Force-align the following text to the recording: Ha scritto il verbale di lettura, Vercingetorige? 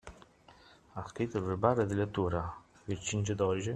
Ha 0.93 1.03
scritto 1.05 1.37
il 1.37 1.43
verbale 1.43 1.85
di 1.85 1.93
lettura, 1.93 2.51
Vercingetorige? 2.85 3.69